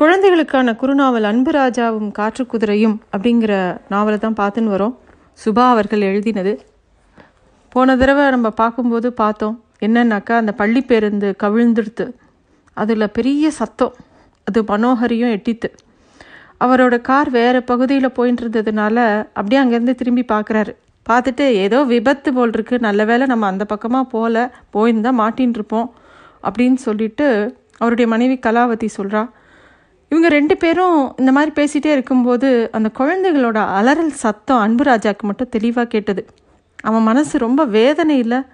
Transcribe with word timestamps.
குழந்தைகளுக்கான 0.00 0.72
குறுநாவல் 0.72 1.22
அன்பு 1.22 1.50
ராஜாவும் 1.50 2.10
காற்று 2.10 2.46
குதிரையும் 2.52 2.94
அப்படிங்கிற 3.16 3.78
நாவலை 3.88 4.18
தான் 4.18 4.36
பார்த்துன்னு 4.40 4.72
வரோம். 4.74 4.94
சுபா 5.44 5.64
அவர்கள் 5.68 6.00
எழுதினது. 6.00 6.58
போன 7.68 7.96
தடவை 7.96 8.30
நம்ம 8.30 8.50
பார்க்கும்போது 8.50 9.12
பார்த்தோம். 9.12 9.64
என்னன்னாக்கா 9.80 10.32
அந்த 10.32 10.52
பள்ளி 10.52 10.80
பேருந்து 10.80 11.34
கவிழ்ந்துடுத்து. 11.42 12.12
அதில் 12.72 13.10
பெரிய 13.10 13.50
சத்தம். 13.50 13.94
அது 14.44 14.62
மனோகரியும் 14.62 15.34
எட்டித்து. 15.36 15.70
அவரோட 16.60 17.00
கார் 17.00 17.30
வேறு 17.30 17.62
பகுதியில் 17.62 18.16
போயின்னு 18.18 18.44
இருந்ததுனால 18.44 19.24
அப்படியே 19.32 19.62
அங்கேருந்து 19.62 19.94
திரும்பி 19.94 20.24
பார்க்குறாரு. 20.32 20.74
பார்த்துட்டு 21.06 21.48
ஏதோ 21.64 21.84
விபத்து 21.84 22.32
போல் 22.32 22.48
இருக்கு. 22.48 22.78
நல்ல 22.78 23.04
வேளை 23.04 23.26
நம்ம 23.26 23.46
அந்த 23.46 23.64
பக்கமாக 23.64 24.08
போகல. 24.14 24.54
போயிருந்தால் 24.70 25.18
மாட்டின்னு 25.18 25.58
இருப்போம் 25.60 25.94
அப்படின்னு 26.42 26.80
சொல்லிட்டு 26.86 27.56
அவருடைய 27.78 28.10
மனைவி 28.10 28.38
கலாவதி 28.46 28.88
சொல்கிறா 28.96 29.24
இவங்க 30.10 30.28
ரெண்டு 30.28 30.56
பேரும் 30.56 31.14
இந்த 31.16 31.32
மாதிரி 31.32 31.50
பேசிகிட்டே 31.58 31.86
இருக்கும்போது 31.86 32.68
அந்த 32.72 32.90
குழந்தைகளோட 32.98 33.58
அலறல் 33.78 34.14
சத்தம் 34.22 34.62
அன்புராஜாக்கு 34.64 35.20
மட்டும் 35.20 35.48
தெளிவாக 35.50 35.88
கேட்டது. 35.88 36.26
அவன் 36.82 37.02
மனசு 37.02 37.38
ரொம்ப 37.38 37.64
வேதனையில் 37.64 38.46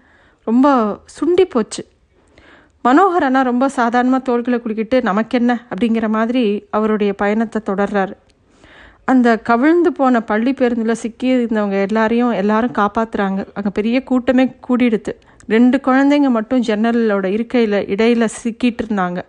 ரொம்ப 0.45 0.67
சுண்டி 1.17 1.45
போச்சு. 1.45 1.83
மனோகரனா 2.85 3.43
ரொம்ப 3.43 3.69
சாதாரணமாக 3.69 4.23
தோள்களை 4.23 4.61
குடிக்கிட்டு 4.65 5.03
நமக்கென்ன? 5.03 5.53
அப்படிங்கிற 5.71 6.09
மாதிரி 6.09 6.67
அவருடைய 6.71 7.12
பயணத்தை 7.12 7.61
தொடர்றாரு. 7.71 8.15
அந்த 9.05 9.37
கவிழ்ந்து 9.39 9.93
போன 9.93 10.21
பள்ளி 10.23 10.53
பேருந்தில் 10.53 11.01
சிக்கி 11.03 11.29
இருந்தவங்க 11.34 11.79
எல்லாரையும் 11.87 12.31
எல்லாரும் 12.31 12.77
காப்பாத்துறாங்க. 12.79 13.47
அங்கே 13.55 13.71
பெரிய 13.73 14.03
கூட்டமே 14.03 14.45
கூடிடுது 14.69 15.15
ரெண்டு 15.47 15.81
குழந்தைங்க 15.87 16.29
மட்டும் 16.31 16.62
ஜன்னலோட 16.62 17.25
இருக்கையில் 17.25 17.79
இடையில் 17.89 18.34
சிக்கிட்டு 18.43 18.83
இருந்தாங்க. 18.84 19.21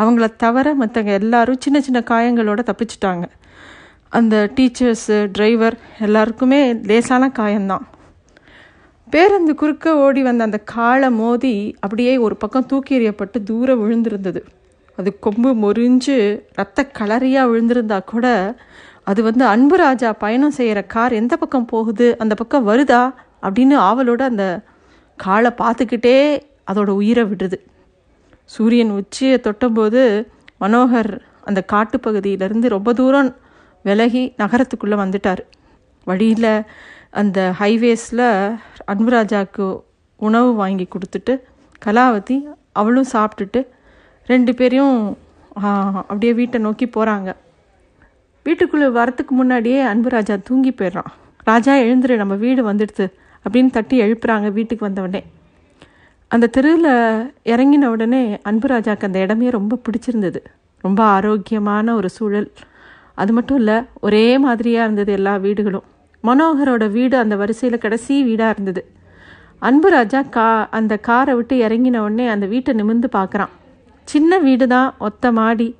அவங்கள 0.00 0.26
தவிர 0.36 0.74
மற்றவங்க 0.80 1.12
எல்லாரும் 1.20 1.62
சின்ன 1.64 1.80
சின்ன 1.80 2.00
காயங்களோட 2.10 2.60
தப்பிச்சிட்டாங்க. 2.70 3.24
அந்த 4.18 4.34
டீச்சர்ஸு 4.56 5.16
டிரைவர் 5.32 5.76
எல்லாருக்குமே 6.00 6.60
லேசான 6.90 7.32
காயம்தான். 7.38 7.84
பேருந்து 9.12 9.52
குறுக்க 9.54 9.94
ஓடி 9.96 10.22
வந்த 10.22 10.44
அந்த 10.44 10.58
காலை 10.74 11.10
மோதி 11.10 11.54
அப்படியே 11.80 12.12
ஒரு 12.18 12.36
பக்கம் 12.36 12.66
தூக்கி 12.66 12.94
எறியப்பட்டு 12.98 13.38
தூரம் 13.44 13.82
விழுந்திருந்தது. 13.82 14.40
அது 14.98 15.18
கொம்பு 15.18 15.50
முறிஞ்சு 15.64 16.16
ரத்த 16.54 16.88
கலரியாக 16.98 17.50
விழுந்திருந்தா 17.52 17.98
கூட 18.04 18.26
அது 19.10 19.20
வந்து 19.22 19.44
அன்பு 19.44 19.76
ராஜா 19.76 20.08
பயணம் 20.12 20.56
செய்கிற 20.58 20.80
கார் 20.94 21.12
எந்த 21.12 21.34
பக்கம் 21.36 21.64
போகுது 21.64 22.06
அந்த 22.18 22.34
பக்கம் 22.34 22.68
வருதா 22.68 23.02
அப்படின்னு 23.42 23.76
ஆவலோட 23.88 24.22
அந்த 24.22 24.46
காலை 25.18 25.50
பார்த்துக்கிட்டே 25.58 26.18
அதோட 26.72 26.90
உயிரை 27.00 27.24
விடுது. 27.24 27.58
சூரியன் 28.54 28.92
உச்சியை 28.98 29.36
தொட்டபோது 29.46 30.02
மனோகர் 30.62 31.12
அந்த 31.48 31.60
காட்டுப்பகுதியிலேருந்து 31.72 32.68
ரொம்ப 32.76 32.92
தூரம் 32.92 33.30
விலகி 33.84 34.22
நகரத்துக்குள்ளே 34.38 34.96
வந்துட்டார். 35.02 35.42
வழியில் 36.06 36.52
அந்த 37.20 37.38
ஹைவேஸில் 37.60 38.26
அன்புராஜாவுக்கு 38.92 39.66
உணவு 40.20 40.50
வாங்கி 40.60 40.86
கொடுத்துட்டு 40.94 41.34
கலாவதி 41.86 42.36
அவளும் 42.80 43.10
சாப்பிட்டுட்டு 43.12 43.60
ரெண்டு 44.28 44.52
பேரையும் 44.54 44.98
அப்படியே 46.10 46.32
வீட்டை 46.40 46.58
நோக்கி 46.66 46.86
போகிறாங்க 46.86 47.30
வீட்டுக்குள்ளே 48.46 48.88
வரத்துக்கு 48.98 49.32
முன்னாடியே 49.40 49.80
அன்புராஜா 49.92 50.34
தூங்கி 50.48 50.70
போயிடுறான். 50.70 51.10
ராஜா 51.48 51.72
எழுந்துரு 51.84 52.14
நம்ம 52.16 52.34
வீடு 52.44 52.60
வந்துடுது 52.70 53.06
அப்படின்னு 53.44 53.70
தட்டி 53.70 53.96
எழுப்புறாங்க 54.02 54.48
வீட்டுக்கு 54.52 54.88
வந்தவொடனே 54.88 55.22
அந்த 56.30 56.46
தெருவில் 56.46 56.90
இறங்கின 57.44 57.84
உடனே 57.84 58.38
அன்புராஜாக்கு 58.48 59.02
அந்த 59.02 59.18
இடமே 59.18 59.50
ரொம்ப 59.50 59.78
பிடிச்சிருந்தது. 59.84 60.40
ரொம்ப 60.80 61.02
ஆரோக்கியமான 61.02 61.94
ஒரு 61.94 62.08
சூழல். 62.08 62.52
அது 63.14 63.32
மட்டும் 63.32 63.56
இல்லை 63.56 63.82
ஒரே 64.00 64.38
மாதிரியாக 64.38 64.84
இருந்தது 64.84 65.12
எல்லா 65.12 65.36
வீடுகளும். 65.36 65.82
மனோகரோட 66.24 66.90
வீடு 66.90 67.16
அந்த 67.16 67.36
வரிசையில் 67.36 67.78
கடைசி 67.78 68.22
வீடாக 68.22 68.50
இருந்தது. 68.50 68.84
அன்புராஜா 69.62 70.28
கா 70.30 70.68
அந்த 70.70 70.96
காரை 70.96 71.34
விட்டு 71.34 71.68
இறங்கின 71.68 71.98
உடனே 71.98 72.28
அந்த 72.28 72.46
வீட்டை 72.46 72.74
நிமிர்ந்து 72.74 73.08
பார்க்குறான் 73.12 73.48
சின்ன 74.04 74.38
வீடு 74.38 74.66
தான் 74.66 74.94
ஒத்த 74.98 75.32
மாடி. 75.32 75.76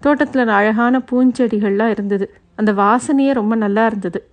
தோட்டத்தில் 0.00 0.48
அழகான 0.48 0.98
பூஞ்செடிகள்லாம் 1.10 1.88
இருந்தது. 1.88 2.34
அந்த 2.54 2.72
வாசனையே 2.72 3.32
ரொம்ப 3.32 3.54
நல்லா 3.54 3.86
இருந்தது. 3.86 4.28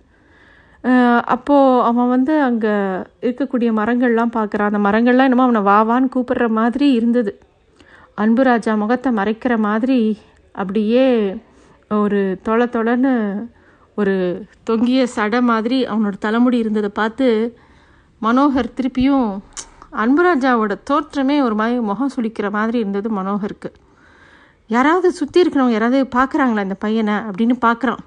அப்போது 1.34 1.82
அவன் 1.88 2.08
வந்து 2.08 2.34
அங்கே 2.42 2.74
இருக்கக்கூடிய 3.26 3.70
மரங்கள்லாம் 3.78 4.36
பார்க்குறான். 4.38 4.70
அந்த 4.70 4.80
மரங்கள்லாம் 4.86 5.28
என்னமோ 5.28 5.46
அவனை 5.48 5.62
வாவான்னு 5.72 6.12
கூப்பிடுற 6.14 6.46
மாதிரி 6.58 6.86
இருந்தது. 6.92 7.32
அன்புராஜா 8.22 8.72
முகத்தை 8.76 9.10
மறைக்கிற 9.18 9.54
மாதிரி 9.58 9.98
அப்படியே 10.54 11.06
ஒரு 11.90 12.20
தொலை 12.42 12.66
தொலைன்னு 12.66 13.12
ஒரு 13.94 14.14
தொங்கிய 14.68 15.00
சடை 15.06 15.40
மாதிரி 15.52 15.78
அவனோட 15.86 16.16
தலைமுடி 16.18 16.58
இருந்ததை 16.58 16.90
பார்த்து 17.00 17.26
மனோகர் 18.22 18.74
திருப்பியும் 18.76 19.30
அன்புராஜாவோட 20.02 20.74
தோற்றமே 20.90 21.36
ஒரு 21.46 21.54
மாதிரி 21.54 21.80
முகம் 21.88 22.12
சுளிக்கிற 22.16 22.50
மாதிரி 22.50 22.78
இருந்தது 22.78 23.08
மனோகருக்கு. 23.10 23.70
யாராவது 24.70 25.08
சுற்றி 25.12 25.38
இருக்கிறவங்க 25.42 25.76
யாராவது 25.76 26.00
பார்க்குறாங்களா 26.18 26.66
இந்த 26.68 26.78
பையனை 26.84 27.14
அப்படின்னு 27.28 27.56
பார்க்குறான். 27.66 28.02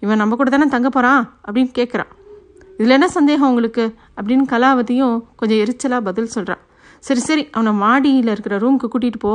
இவன் 0.00 0.16
நம்ம 0.16 0.36
கூட 0.36 0.50
தானே 0.50 0.66
தங்க 0.66 0.88
போகிறான் 0.88 1.22
அப்படின்னு 1.46 1.70
கேட்குறான் 1.78 2.10
இதில் 2.78 2.90
என்ன 2.90 3.08
சந்தேகம் 3.08 3.48
உங்களுக்கு? 3.48 3.84
அப்படின்னு 4.16 4.44
கலாவதியும் 4.52 5.16
கொஞ்சம் 5.36 5.58
எரிச்சலாக 5.58 6.00
பதில் 6.00 6.26
சொல்கிறான் 6.26 6.62
சரி 7.00 7.20
சரி 7.20 7.48
அவனை 7.50 7.72
மாடியில் 7.72 8.26
இருக்கிற 8.26 8.58
ரூமுக்கு 8.58 8.88
கூட்டிகிட்டு 8.94 9.18
போ. 9.18 9.32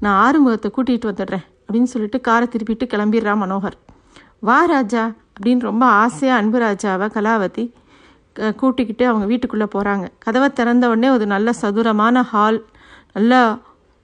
நான் 0.00 0.18
ஆறுமுகத்தை 0.24 0.70
கூட்டிகிட்டு 0.76 1.10
வந்துடுறேன் 1.10 1.44
அப்படின்னு 1.64 1.90
சொல்லிட்டு 1.94 2.20
காரை 2.20 2.48
திருப்பிட்டு 2.50 2.84
கிளம்பிடுறான் 2.84 3.42
மனோகர். 3.42 3.76
வா 4.38 4.64
ராஜா 4.64 5.02
அப்படின்னு 5.34 5.60
ரொம்ப 5.60 5.86
ஆசையாக 5.86 6.40
அன்பு 6.40 6.58
ராஜாவை 6.58 7.06
கலாவதி 7.16 7.64
கூட்டிக்கிட்டு 8.56 9.06
அவங்க 9.06 9.26
வீட்டுக்குள்ளே 9.26 9.66
போகிறாங்க 9.74 10.06
கதவை 10.18 10.48
திறந்த 10.52 10.88
உடனே 10.88 11.10
ஒரு 11.10 11.26
நல்ல 11.26 11.52
சதுரமான 11.52 12.22
ஹால் 12.22 12.58
நல்ல 13.12 13.34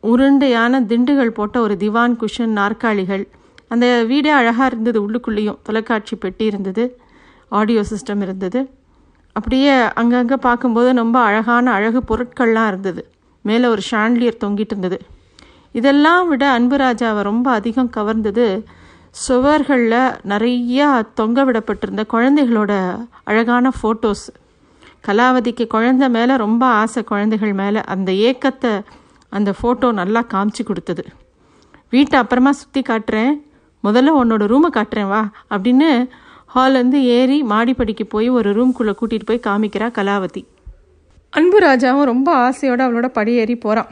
உருண்டையான 0.02 0.80
திண்டுகள் 0.80 1.36
போட்ட 1.38 1.60
ஒரு 1.60 1.76
திவான் 1.76 2.16
குஷன் 2.16 2.52
நாற்காலிகள் 2.52 3.24
அந்த 3.70 3.86
வீடே 4.10 4.30
அழகாக 4.40 4.68
இருந்தது 4.72 4.98
உள்ளுக்குள்ளேயும். 5.04 5.58
தொலைக்காட்சி 5.66 6.14
பெட்டி 6.16 6.44
இருந்தது 6.50 6.84
ஆடியோ 7.58 7.82
சிஸ்டம் 7.90 8.22
இருந்தது. 8.26 8.60
அப்படியே 9.36 9.74
அங்கங்கே 10.00 10.36
பார்க்கும்போது 10.46 10.88
ரொம்ப 11.02 11.18
அழகான 11.28 11.72
அழகு 11.76 12.00
பொருட்கள்லாம் 12.10 12.68
இருந்தது. 12.72 13.02
மேலே 13.44 13.66
ஒரு 13.74 13.82
ஷாண்ட்லியர் 13.90 14.42
தொங்கிட்டு 14.44 14.74
இருந்தது. 14.74 14.98
இதெல்லாம் 15.78 16.28
விட 16.28 16.44
அன்பு 16.56 16.76
ராஜாவை 16.76 17.22
ரொம்ப 17.30 17.46
அதிகம் 17.58 17.90
கவர்ந்தது 17.96 18.46
சுவர்களில் 19.26 20.00
நிறையா 20.32 20.88
தொங்க 21.18 21.44
விடப்பட்டிருந்த 21.44 22.02
குழந்தைகளோட 22.12 22.72
அழகான 23.30 23.70
ஃபோட்டோஸ் 23.78 24.26
கலாவதிக்கு 25.06 25.64
குழந்தை 25.74 26.08
மேலே 26.16 26.34
ரொம்ப 26.44 26.62
ஆசை 26.80 27.02
குழந்தைகள் 27.10 27.54
மேலே. 27.60 27.80
அந்த 27.94 28.10
ஏக்கத்தை 28.28 28.72
அந்த 29.36 29.50
ஃபோட்டோ 29.58 29.88
நல்லா 30.00 30.20
காமிச்சு 30.32 30.64
கொடுத்தது. 30.64 31.04
வீட்டை 31.94 32.16
அப்புறமா 32.22 32.52
சுற்றி 32.60 32.82
காட்டுறேன். 32.82 33.32
முதல்ல 33.84 34.14
உன்னோட 34.20 34.44
ரூமை 34.52 34.68
காட்டுறேன் 34.76 35.10
வா 35.12 35.20
அப்படின்னு 35.50 35.88
ஹால்லேருந்து 36.54 37.00
ஏறி 37.16 37.38
மாடிப்படிக்கு 37.42 38.04
போய் 38.08 38.28
ஒரு 38.28 38.48
ரூம்குள்ளே 38.58 38.92
கூட்டிகிட்டு 38.96 39.28
போய் 39.30 39.46
காமிக்கிறா 39.46 39.88
கலாவதி. 39.98 40.42
அன்பு 41.32 41.58
ராஜாவும் 41.60 42.08
ரொம்ப 42.12 42.28
ஆசையோடு 42.46 42.82
அவளோட 42.86 43.08
படியேறி 43.18 43.54
போகிறான் 43.56 43.90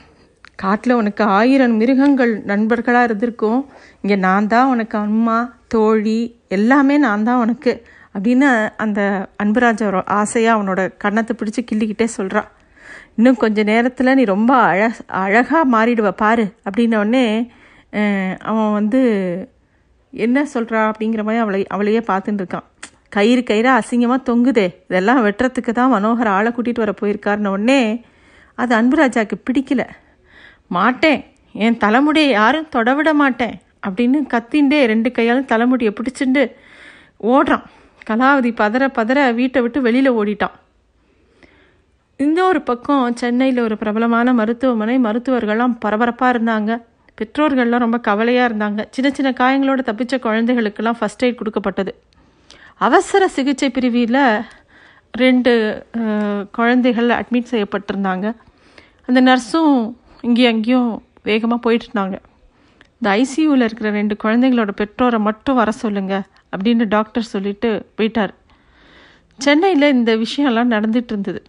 காட்டில் 0.55 0.99
உனக்கு 1.01 1.23
ஆயிரம் 1.25 1.75
மிருகங்கள் 1.77 2.33
நண்பர்களாக 2.45 3.09
இருந்திருக்கும். 3.09 3.61
இங்கே 4.03 4.17
நான் 4.17 4.47
தான் 4.47 4.71
உனக்கு 4.71 4.99
அம்மா 4.99 5.39
தோழி 5.69 6.21
எல்லாமே 6.49 6.97
நான் 6.99 7.25
தான் 7.25 7.41
உனக்கு 7.41 7.73
அப்படின்னு 8.15 8.49
அந்த 8.77 9.01
அன்புராஜா 9.43 9.89
ஆசையாக 10.21 10.57
அவனோட 10.57 10.81
கன்னத்தை 10.97 11.35
பிடிச்சி 11.37 11.63
கிள்ளிக்கிட்டே 11.63 12.09
சொல்கிறான் 12.17 12.49
இன்னும் 13.17 13.37
கொஞ்ச 13.37 13.63
நேரத்தில் 13.63 14.17
நீ 14.17 14.25
ரொம்ப 14.25 14.53
அழ 14.63 14.81
அழகாக 15.21 15.63
மாறிடுவ 15.71 16.11
பாரு 16.15 16.45
அப்படின்னோடனே 16.67 17.25
அவன் 18.43 18.73
வந்து 18.73 19.01
என்ன 20.11 20.43
சொல்கிறா 20.55 20.93
அப்படிங்கிற 20.93 21.23
மாதிரி 21.23 21.39
அவளை 21.39 21.67
அவளையே 21.67 21.99
பார்த்துட்டு 21.99 22.45
இருக்கான். 22.45 22.63
கயிறு 23.09 23.41
கயிறாக 23.41 23.81
அசிங்கமாக 23.81 24.23
தொங்குதே. 24.31 24.75
இதெல்லாம் 24.89 25.25
வெட்டுறதுக்கு 25.25 25.73
தான் 25.73 25.93
மனோகர் 25.93 26.27
ஆளை 26.27 26.53
கூட்டிகிட்டு 26.53 26.75
வர 26.75 26.95
போயிருக்காருன 27.01 27.47
உடனே 27.47 28.05
அது 28.55 28.77
அன்புராஜாவுக்கு 28.77 29.31
பிடிக்கல. 29.51 29.89
மாட்டேன். 30.69 31.25
என் 31.53 31.77
தலைமுடியை 31.77 32.29
யாரும் 32.29 32.69
தொடவிட 32.77 33.13
மாட்டேன். 33.13 33.61
அப்படின்னு 33.89 34.17
கத்தின்ண்டே 34.29 34.85
ரெண்டு 34.85 35.13
கையாலும் 35.13 35.45
தலைமுடியை 35.45 35.93
பிடிச்சிண்டு 35.93 36.53
ஓடுறான். 37.23 37.63
கலாவதி 38.11 38.51
பதற 38.53 38.89
பதற 38.95 39.35
வீட்டை 39.35 39.63
விட்டு 39.63 39.81
வெளியில் 39.81 40.13
ஓடிட்டான். 40.13 40.51
இன்னொரு 42.17 42.63
பக்கம் 42.63 43.17
சென்னையில் 43.17 43.59
ஒரு 43.59 43.79
பிரபலமான 43.79 44.33
மருத்துவமனை 44.33 44.99
மருத்துவர்கள்லாம் 44.99 45.77
பரபரப்பாக 45.81 46.39
இருந்தாங்க. 46.39 46.83
பெற்றோர்கள்லாம் 47.19 47.85
ரொம்ப 47.85 47.99
கவலையாக 48.09 48.49
இருந்தாங்க. 48.51 48.81
சின்ன 48.95 49.09
சின்ன 49.17 49.31
காயங்களோட 49.41 49.81
தப்பிச்ச 49.89 50.15
குழந்தைகளுக்கெல்லாம் 50.27 50.99
ஃபஸ்ட் 51.01 51.25
எய்ட் 51.27 51.41
கொடுக்கப்பட்டது. 51.41 51.93
அவசர 52.87 53.29
சிகிச்சை 53.37 53.69
பிரிவில் 53.77 54.23
ரெண்டு 55.23 55.53
குழந்தைகள் 56.57 57.09
அட்மிட் 57.21 57.51
செய்யப்பட்டிருந்தாங்க. 57.53 58.27
அந்த 59.07 59.21
நர்ஸும் 59.29 59.77
இங்கேயும் 60.27 60.53
அங்கேயும் 60.55 60.91
வேகமாக 61.29 61.61
போயிட்டு 61.65 61.87
இருந்தாங்க. 61.89 62.17
இந்த 62.99 63.09
ஐசியூவில் 63.21 63.65
இருக்கிற 63.67 63.89
ரெண்டு 63.99 64.15
குழந்தைங்களோட 64.25 64.73
பெற்றோரை 64.81 65.19
மட்டும் 65.29 65.59
வர 65.61 65.71
சொல்லுங்க 65.83 66.15
அப்படின்னு 66.53 66.85
டாக்டர் 66.95 67.31
சொல்லிட்டு 67.35 67.71
போயிட்டார். 67.97 68.33
சென்னையில் 69.39 69.93
இந்த 69.97 70.13
விஷயம்லாம் 70.25 70.73
நடந்துட்டு 70.75 71.13
இருந்தது. 71.15 71.41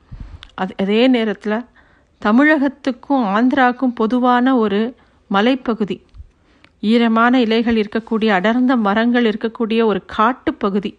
அது 0.62 0.74
அதே 0.84 1.02
நேரத்தில் 1.16 1.66
தமிழகத்துக்கும் 2.26 3.26
ஆந்திராவுக்கும் 3.36 3.96
பொதுவான 4.02 4.56
ஒரு 4.64 4.82
மலைப்பகுதி. 5.30 5.98
ஈரமான 6.82 7.42
இலைகள் 7.42 7.76
இருக்கக்கூடிய 7.76 8.28
அடர்ந்த 8.28 8.76
மரங்கள் 8.76 9.26
இருக்கக்கூடிய 9.26 9.84
ஒரு 9.84 10.02
காட்டுப்பகுதி. 10.18 10.96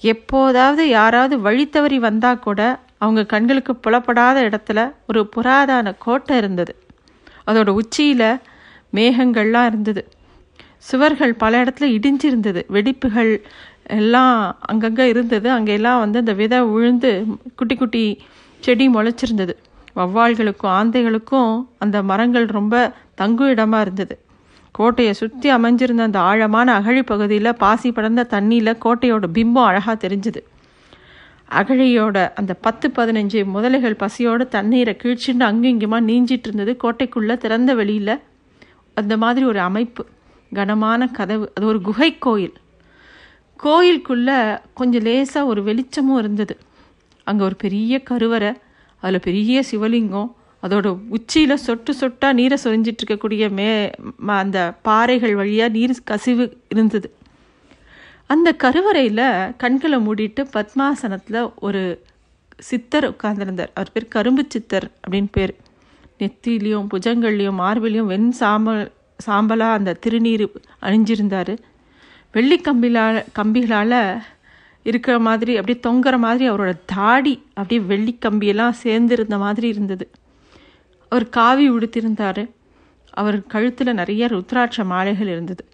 எப்போதாவது 0.00 0.88
யாராவது 0.88 1.40
வழி 1.40 1.68
தவறி 1.68 1.98
வந்தால் 1.98 2.38
கூட 2.38 2.80
அவங்க 2.98 3.24
கண்களுக்கு 3.24 3.76
புலப்படாத 3.76 4.42
இடத்துல 4.42 4.92
ஒரு 5.08 5.28
புராதான 5.36 5.94
கோட்டை 5.98 6.36
இருந்தது. 6.36 6.74
அதோட 7.46 7.68
உச்சியில் 7.68 8.38
மேகங்கள்லாம் 8.94 9.66
இருந்தது. 9.66 10.08
சுவர்கள் 10.78 11.34
பல 11.34 11.64
இடத்துல 11.64 11.88
இடிஞ்சிருந்தது. 11.98 12.62
வெடிப்புகள் 12.72 13.42
எல்லாம் 13.86 14.56
அங்கங்கே 14.60 15.08
இருந்தது. 15.08 15.50
அங்கெல்லாம் 15.50 15.98
வந்து 15.98 16.18
அந்த 16.18 16.32
விதை 16.32 16.60
உழுந்து 16.60 17.24
குட்டி 17.56 17.74
குட்டி 17.74 18.22
செடி 18.60 18.88
முளைச்சிருந்தது. 18.88 19.54
வவ்வால்களுக்கும் 19.96 20.74
ஆந்தைகளுக்கும் 20.78 21.68
அந்த 21.78 22.02
மரங்கள் 22.02 22.46
ரொம்ப 22.46 22.94
தங்கு 23.14 23.48
இடமாக 23.48 23.82
இருந்தது. 23.82 24.20
கோட்டையை 24.70 25.14
சுற்றி 25.14 25.50
அமைஞ்சிருந்த 25.50 26.04
அந்த 26.08 26.18
ஆழமான 26.20 26.74
அகழி 26.74 27.02
பகுதியில் 27.02 27.54
பாசி 27.54 27.92
படர்ந்த 27.92 28.26
தண்ணியில் 28.30 28.80
கோட்டையோட 28.84 29.24
பிம்பம் 29.32 29.64
அழகாக 29.64 30.08
தெரிஞ்சுது. 30.08 30.40
அகழியோட 31.50 32.30
அந்த 32.34 32.54
பத்து 32.54 32.88
பதினஞ்சு 32.88 33.40
முதலைகள் 33.54 34.00
பசியோட 34.02 34.48
தண்ணீரை 34.48 34.96
கீழ்ச்சிண்டு 35.02 35.44
அங்கும் 35.44 35.72
இங்குமா 35.72 35.98
நீஞ்சிட்டு 36.10 36.46
இருந்தது. 36.48 36.76
கோட்டைக்குள்ளே 36.82 37.36
திறந்த 37.36 37.74
வெளியில் 37.74 38.20
அந்த 38.94 39.16
மாதிரி 39.16 39.46
ஒரு 39.46 39.60
அமைப்பு 39.60 40.06
கனமான 40.54 41.06
கதவு. 41.06 41.52
அது 41.54 41.66
ஒரு 41.66 41.80
குகை 41.80 42.18
கோயில். 42.18 42.52
கோயிலுக்குள்ளே 43.56 44.58
கொஞ்சம் 44.74 45.02
லேசாக 45.02 45.46
ஒரு 45.46 45.62
வெளிச்சமும் 45.62 46.18
இருந்தது. 46.18 46.58
அங்கே 47.24 47.44
ஒரு 47.44 47.56
பெரிய 47.56 48.02
கருவறை 48.02 48.52
அதில் 49.00 49.20
பெரிய 49.20 49.64
சிவலிங்கம் 49.70 50.30
அதோட 50.62 50.98
உச்சியில் 51.08 51.56
சொட்டு 51.56 51.92
சொட்டாக 52.00 52.32
நீரை 52.32 52.58
சொரிஞ்சிட்டு 52.64 53.02
இருக்கக்கூடிய 53.06 53.50
மே 53.50 53.90
அந்த 54.26 54.74
பாறைகள் 54.82 55.34
வழியாக 55.34 55.72
நீர் 55.72 55.94
கசிவு 56.04 56.44
இருந்தது. 56.68 57.08
அந்த 58.26 58.52
கருவறையில் 58.52 59.56
கண்களை 59.56 59.98
மூடிட்டு 60.06 60.46
பத்மாசனத்தில் 60.52 61.52
ஒரு 61.56 61.82
சித்தர் 62.58 63.10
உட்கார்ந்திருந்தார். 63.10 63.72
அவர் 63.74 63.92
பேர் 63.92 64.08
கரும்பு 64.08 64.44
சித்தர் 64.48 64.90
அப்படின்னு 65.06 65.28
பேர். 65.32 65.54
நெத்திலையும் 66.18 66.88
புஜங்கள்லையும் 66.94 67.58
மார்பிலையும் 67.62 68.10
வெண் 68.12 68.30
சாம்பல் 68.30 68.92
சாம்பலாக 69.26 69.78
அந்த 69.78 69.96
திருநீர் 70.06 70.44
அணிஞ்சிருந்தார். 70.82 71.56
வெள்ளி 72.32 72.60
கம்பிலால் 72.60 73.24
கம்பிகளால் 73.38 74.00
இருக்கிற 74.86 75.18
மாதிரி 75.18 75.56
அப்படியே 75.56 75.80
தொங்குற 75.86 76.18
மாதிரி 76.18 76.50
அவரோட 76.50 76.72
தாடி 76.86 77.34
அப்படியே 77.54 77.80
வெள்ளி 77.80 78.18
கம்பியெல்லாம் 78.20 78.72
சேர்ந்துருந்த 78.82 79.38
மாதிரி 79.38 79.68
இருந்தது. 79.68 80.10
அவர் 81.08 81.28
காவி 81.28 81.70
உடுத்திருந்தார். 81.70 82.50
அவர் 83.10 83.46
கழுத்தில் 83.46 83.94
நிறைய 83.94 84.26
ருத்ராட்ச 84.26 84.84
மாலைகள் 84.84 85.26
இருந்தது. 85.26 85.64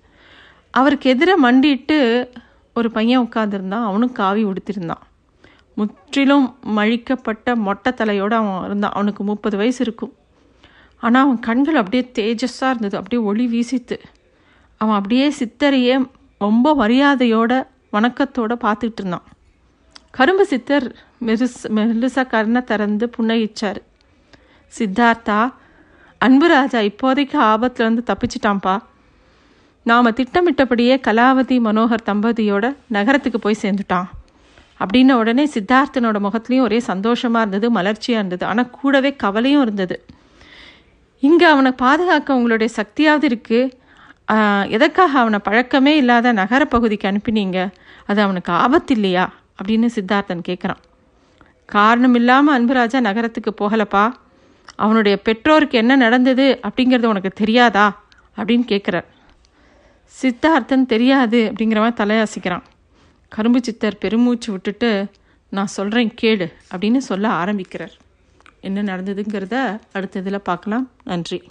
அவருக்கு 0.71 1.11
எதிரே 1.11 1.35
மண்டிட்டு 1.43 2.29
ஒரு 2.75 2.91
பையன் 2.91 3.21
உட்காந்துருந்தான் 3.21 3.85
அவனும் 3.85 4.13
காவி 4.13 4.45
உடுத்திருந்தான். 4.45 5.05
முற்றிலும் 5.75 6.57
மழிக்கப்பட்ட 6.77 7.55
மொட்டை 7.57 7.95
தலையோடு 7.95 8.35
அவன் 8.35 8.65
இருந்தான். 8.65 8.91
அவனுக்கு 8.95 9.25
முப்பது 9.25 9.57
வயசு 9.57 9.83
இருக்கும். 9.83 10.13
ஆனால் 10.97 11.23
அவன் 11.23 11.41
கண்கள் 11.41 11.75
அப்படியே 11.75 12.11
தேஜஸாக 12.19 12.71
இருந்தது. 12.71 12.97
அப்படியே 12.97 13.23
ஒளி 13.23 13.47
வீசித்து. 13.47 13.99
அவன் 14.77 14.95
அப்படியே 14.95 15.33
சித்தரையே 15.41 16.11
ரொம்ப 16.39 16.75
மரியாதையோடு 16.75 17.67
வணக்கத்தோட 17.95 18.53
பார்த்துட்டு 18.65 19.01
இருந்தான். 19.01 19.25
கரும்பு 20.11 20.45
சித்தர் 20.51 20.87
மெருஸ் 21.27 21.59
மெல்லுசா 21.77 22.23
கண்ணை 22.27 22.61
திறந்து 22.71 23.07
புன்னகிச்சார். 23.17 23.81
சித்தார்த்தா 24.73 25.37
அன்புராஜா 26.21 26.81
இப்போதைக்கு 26.91 27.39
ஆபத்துலேருந்து 27.49 28.05
தப்பிச்சிட்டான்ப்பா. 28.11 28.75
நாம் 29.91 30.17
திட்டமிட்டபடியே 30.21 30.97
கலாவதி 31.09 31.59
மனோகர் 31.67 32.07
தம்பதியோட 32.11 32.65
நகரத்துக்கு 32.97 33.39
போய் 33.39 33.63
சேர்ந்துட்டான். 33.63 34.09
அப்படின்ன 34.81 35.19
உடனே 35.23 35.47
சித்தார்த்தனோட 35.55 36.19
முகத்துலேயும் 36.27 36.67
ஒரே 36.69 36.81
சந்தோஷமாக 36.91 37.45
இருந்தது 37.45 37.71
மலர்ச்சியாக 37.79 38.23
இருந்தது. 38.23 38.45
ஆனால் 38.45 38.71
கூடவே 38.71 39.13
கவலையும் 39.25 39.61
இருந்தது. 39.61 39.99
இங்கே 41.29 41.45
அவனை 41.45 41.73
பாதுகாக்க 41.85 42.35
உங்களுடைய 42.35 42.73
சக்தியாவது 42.81 43.29
இருக்குது 43.33 43.71
எதற்காக 44.69 45.19
அவனை 45.19 45.39
பழக்கமே 45.39 45.97
இல்லாத 45.97 46.33
நகரப்பகுதிக்கு 46.33 47.05
அனுப்பினீங்க? 47.05 47.73
அது 48.07 48.23
அவனுக்கு 48.23 48.53
ஆபத்து 48.53 48.95
இல்லையா 48.95 49.33
அப்படின்னு 49.63 49.89
சித்தார்த்தன் 49.95 50.43
கேட்குறான். 50.49 50.83
காரணம் 51.65 52.15
இல்லாமல் 52.15 52.55
அன்புராஜா 52.55 53.01
நகரத்துக்கு 53.01 53.55
போகலப்பா. 53.61 54.13
அவனுடைய 54.77 55.21
பெற்றோருக்கு 55.23 55.79
என்ன 55.79 55.97
நடந்தது 55.97 56.61
அப்படிங்கிறது 56.63 57.05
உனக்கு 57.05 57.29
தெரியாதா? 57.29 58.03
அப்படின்னு 58.37 58.65
கேட்குறார். 58.69 59.05
சித்தார்த்தன் 60.23 60.87
தெரியாது 60.87 61.53
அப்படிங்கிற 61.53 61.77
மாதிரி 61.77 61.97
தலையாசிக்கிறான். 62.03 62.63
கரும்பு 63.29 63.63
சித்தர் 63.63 63.99
பெருமூச்சு 63.99 64.53
விட்டுட்டு 64.53 65.07
நான் 65.49 65.67
சொல்கிறேன் 65.67 66.15
கேடு 66.15 66.53
அப்படின்னு 66.71 66.97
சொல்ல 66.97 67.29
ஆரம்பிக்கிறார். 67.29 67.93
என்ன 68.61 68.83
நடந்ததுங்கிறத 68.83 69.81
அடுத்த 69.93 70.21
இதில் 70.21 70.41
பார்க்கலாம். 70.41 70.91
நன்றி. 71.05 71.43